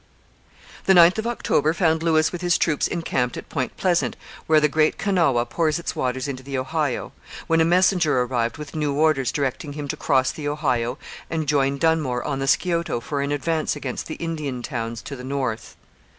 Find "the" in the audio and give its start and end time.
0.87-0.93, 4.59-4.67, 6.41-6.57, 10.31-10.47, 12.39-12.47, 14.07-14.15, 15.15-15.23